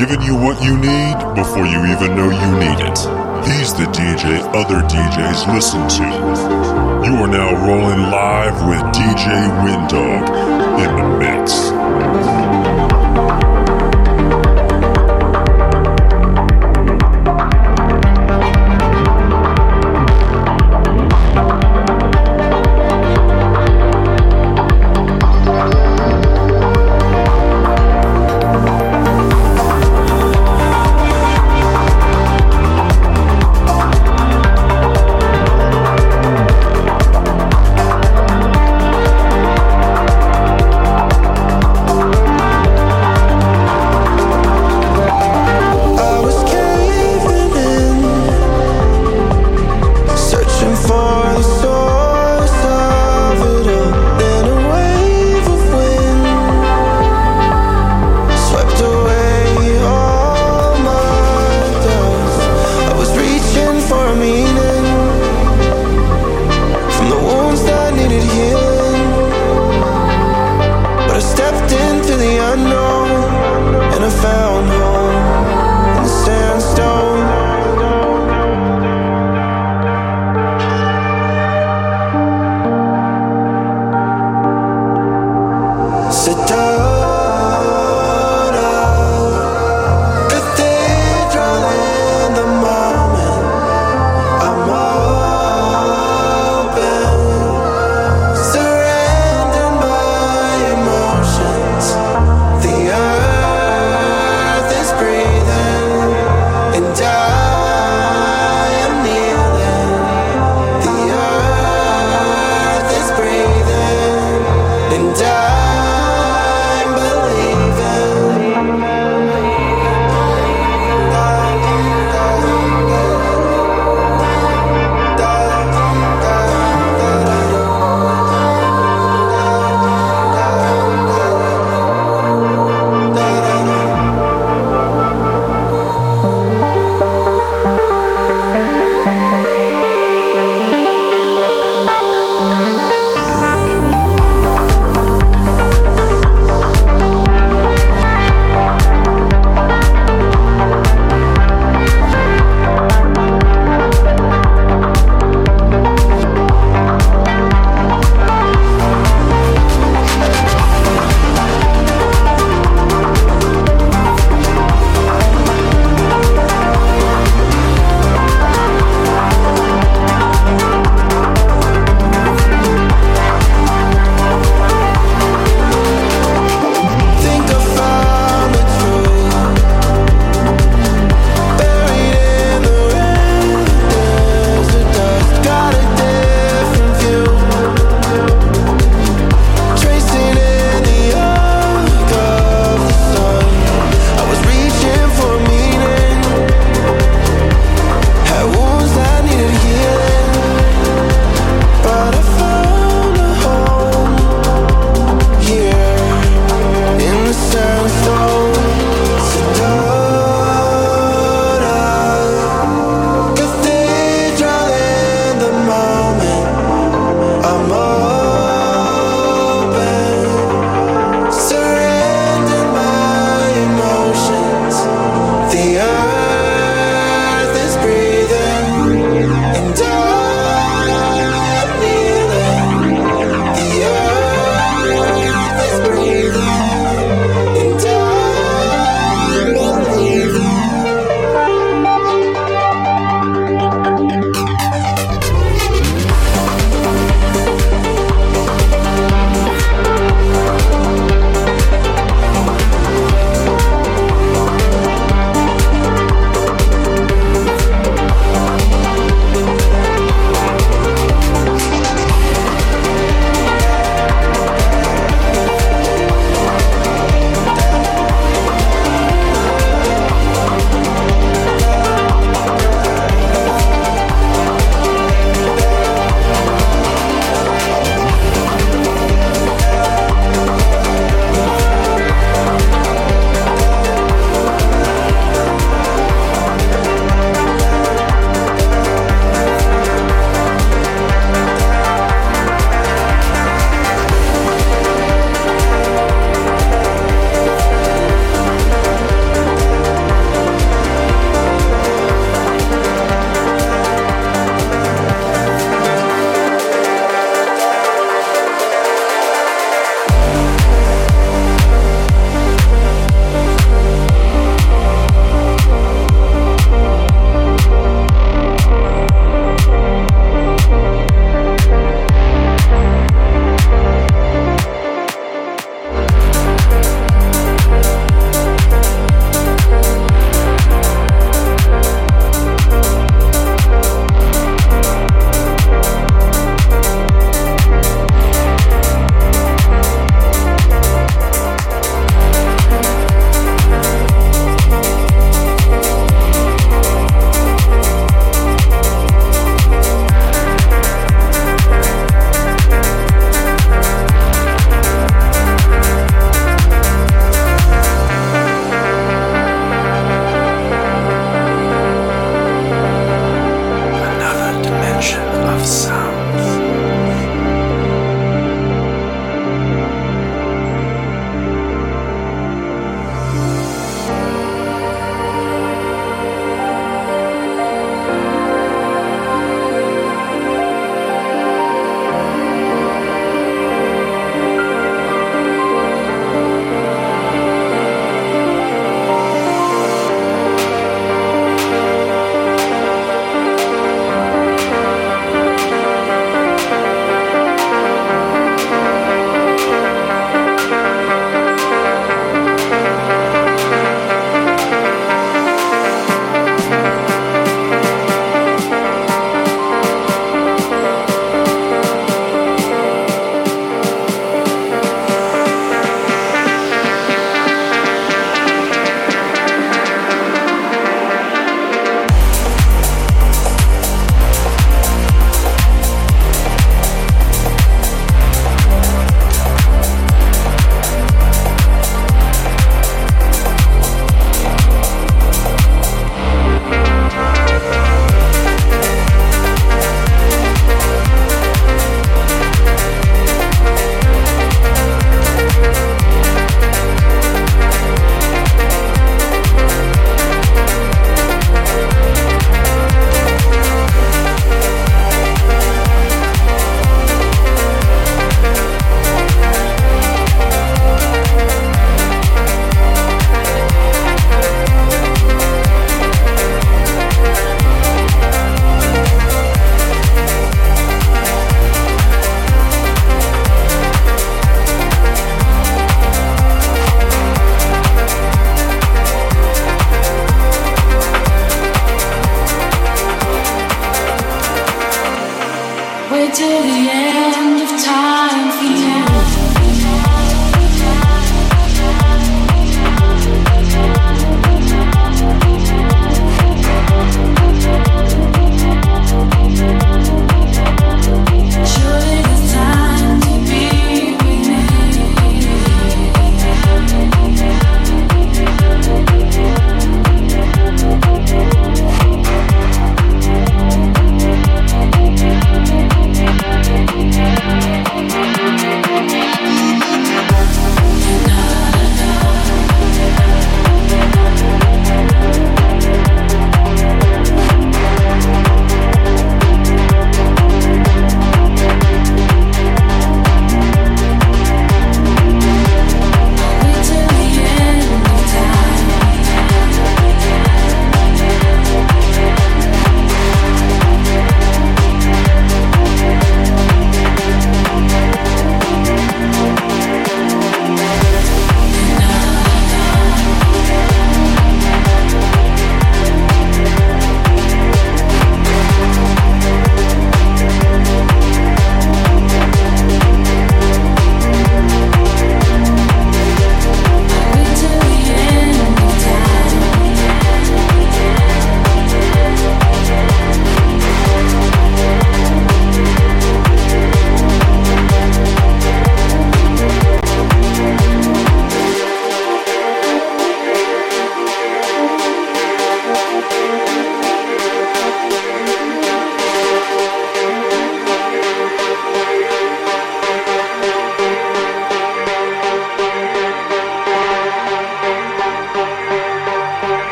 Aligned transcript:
giving 0.00 0.22
you 0.22 0.34
what 0.34 0.56
you 0.64 0.78
need 0.78 1.14
before 1.34 1.66
you 1.66 1.84
even 1.84 2.16
know 2.16 2.30
you 2.30 2.50
need 2.58 2.80
it. 2.80 2.98
He's 3.44 3.74
the 3.74 3.84
DJ 3.92 4.40
other 4.54 4.80
DJs 4.88 5.52
listen 5.52 5.86
to. 5.98 7.06
You 7.06 7.16
are 7.16 7.28
now 7.28 7.52
rolling 7.66 8.10
live 8.10 8.66
with 8.66 8.80
DJ 8.94 9.28
Windog 9.62 10.24
in 10.80 10.96
the 10.96 11.18
mix. 11.18 11.79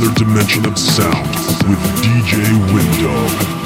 Another 0.00 0.14
dimension 0.14 0.64
of 0.66 0.78
sound 0.78 1.26
with 1.68 1.78
DJ 2.02 2.42
Windog. 2.72 3.59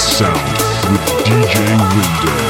sound 0.00 0.40
with 0.90 1.00
DJ 1.26 1.60
Window. 1.94 2.49